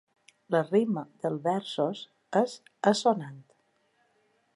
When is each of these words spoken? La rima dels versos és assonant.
La 0.53 0.59
rima 0.69 1.03
dels 1.25 1.43
versos 1.47 2.01
és 2.41 2.55
assonant. 2.93 3.37